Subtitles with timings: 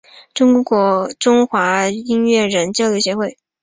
[0.33, 3.37] 中华音乐人交流协会